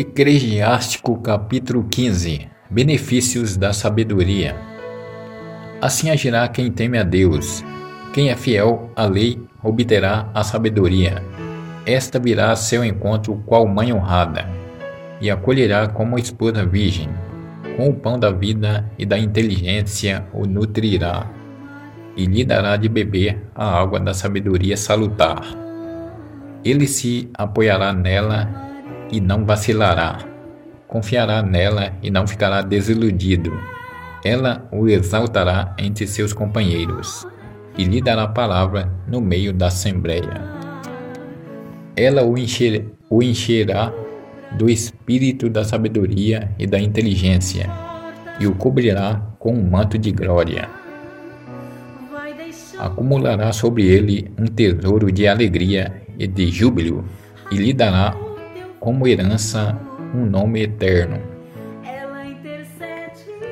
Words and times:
Eclesiástico 0.00 1.20
capítulo 1.20 1.84
15 1.84 2.48
Benefícios 2.70 3.54
da 3.58 3.70
sabedoria 3.74 4.56
Assim 5.78 6.08
agirá 6.08 6.48
quem 6.48 6.72
teme 6.72 6.96
a 6.96 7.02
Deus. 7.02 7.62
Quem 8.14 8.30
é 8.30 8.34
fiel 8.34 8.90
à 8.96 9.04
lei 9.04 9.38
obterá 9.62 10.30
a 10.32 10.42
sabedoria. 10.42 11.22
Esta 11.84 12.18
virá 12.18 12.50
a 12.50 12.56
seu 12.56 12.82
encontro 12.82 13.42
qual 13.44 13.68
mãe 13.68 13.92
honrada, 13.92 14.48
e 15.20 15.30
acolherá 15.30 15.86
como 15.86 16.18
esposa 16.18 16.64
virgem. 16.64 17.10
Com 17.76 17.90
o 17.90 17.94
pão 17.94 18.18
da 18.18 18.30
vida 18.30 18.90
e 18.98 19.04
da 19.04 19.18
inteligência 19.18 20.26
o 20.32 20.46
nutrirá, 20.46 21.30
e 22.16 22.24
lhe 22.24 22.42
dará 22.42 22.78
de 22.78 22.88
beber 22.88 23.50
a 23.54 23.78
água 23.78 24.00
da 24.00 24.14
sabedoria 24.14 24.78
salutar. 24.78 25.42
Ele 26.64 26.86
se 26.86 27.28
apoiará 27.34 27.92
nela 27.92 28.69
e 29.12 29.20
não 29.20 29.44
vacilará. 29.44 30.18
Confiará 30.86 31.42
nela 31.42 31.92
e 32.02 32.10
não 32.10 32.26
ficará 32.26 32.62
desiludido. 32.62 33.52
Ela 34.24 34.68
o 34.72 34.88
exaltará 34.88 35.74
entre 35.78 36.06
seus 36.06 36.32
companheiros 36.32 37.26
e 37.78 37.84
lhe 37.84 38.00
dará 38.00 38.26
palavra 38.26 38.92
no 39.06 39.20
meio 39.20 39.52
da 39.52 39.68
assembleia. 39.68 40.42
Ela 41.96 42.22
o, 42.22 42.36
encher, 42.36 42.86
o 43.08 43.22
encherá 43.22 43.92
do 44.58 44.68
espírito 44.68 45.48
da 45.48 45.64
sabedoria 45.64 46.50
e 46.58 46.66
da 46.66 46.78
inteligência 46.78 47.70
e 48.38 48.46
o 48.46 48.54
cobrirá 48.54 49.20
com 49.38 49.52
um 49.52 49.70
manto 49.70 49.98
de 49.98 50.10
glória. 50.10 50.68
Acumulará 52.78 53.52
sobre 53.52 53.86
ele 53.86 54.32
um 54.38 54.46
tesouro 54.46 55.12
de 55.12 55.28
alegria 55.28 56.02
e 56.18 56.26
de 56.26 56.50
júbilo 56.50 57.04
e 57.52 57.56
lhe 57.56 57.72
dará 57.72 58.16
como 58.80 59.06
herança 59.06 59.78
um 60.14 60.24
nome 60.24 60.62
eterno. 60.62 61.20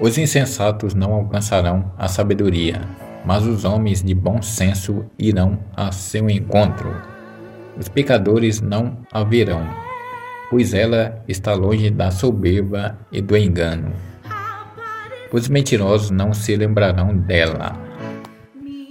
Os 0.00 0.18
insensatos 0.18 0.94
não 0.94 1.14
alcançarão 1.14 1.90
a 1.96 2.06
sabedoria, 2.06 2.82
mas 3.24 3.46
os 3.46 3.64
homens 3.64 4.02
de 4.02 4.14
bom 4.14 4.42
senso 4.42 5.06
irão 5.18 5.58
a 5.74 5.90
seu 5.90 6.28
encontro. 6.28 6.94
Os 7.76 7.88
pecadores 7.88 8.60
não 8.60 8.98
a 9.10 9.24
verão, 9.24 9.66
pois 10.50 10.74
ela 10.74 11.22
está 11.26 11.54
longe 11.54 11.90
da 11.90 12.10
soberba 12.10 12.98
e 13.10 13.22
do 13.22 13.36
engano. 13.36 13.92
Os 15.32 15.48
mentirosos 15.48 16.10
não 16.10 16.34
se 16.34 16.54
lembrarão 16.54 17.16
dela, 17.16 17.76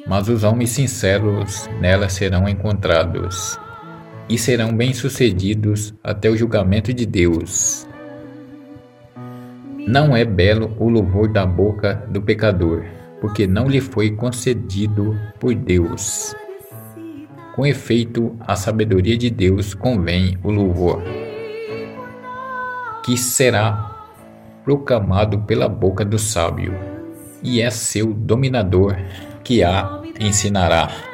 mas 0.07 0.27
os 0.27 0.43
homens 0.43 0.71
sinceros 0.71 1.69
nela 1.79 2.09
serão 2.09 2.49
encontrados 2.49 3.57
e 4.29 4.37
serão 4.37 4.75
bem-sucedidos 4.75 5.93
até 6.03 6.29
o 6.29 6.37
julgamento 6.37 6.93
de 6.93 7.05
Deus. 7.05 7.87
Não 9.85 10.15
é 10.15 10.23
belo 10.23 10.75
o 10.79 10.87
louvor 10.87 11.27
da 11.27 11.45
boca 11.45 12.05
do 12.09 12.21
pecador, 12.21 12.85
porque 13.19 13.45
não 13.45 13.67
lhe 13.67 13.81
foi 13.81 14.11
concedido 14.11 15.17
por 15.39 15.53
Deus. 15.53 16.33
Com 17.53 17.65
efeito, 17.65 18.35
a 18.39 18.55
sabedoria 18.55 19.17
de 19.17 19.29
Deus 19.29 19.73
convém 19.73 20.37
o 20.41 20.49
louvor, 20.49 21.03
que 23.05 23.17
será 23.17 24.07
proclamado 24.63 25.39
pela 25.41 25.67
boca 25.67 26.05
do 26.05 26.17
sábio, 26.17 26.73
e 27.43 27.61
é 27.61 27.69
seu 27.69 28.13
dominador 28.13 28.95
que 29.43 29.61
a 29.63 30.01
ensinará. 30.19 31.12